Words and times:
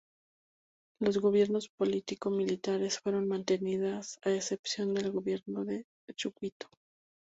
Los 0.99 1.19
gobiernos 1.19 1.69
político 1.69 2.31
militares 2.31 2.97
fueron 2.97 3.27
mantenidos 3.27 4.17
a 4.23 4.31
excepción 4.31 4.95
del 4.95 5.11
gobierno 5.11 5.63
de 5.63 5.85
Chucuito. 6.15 6.69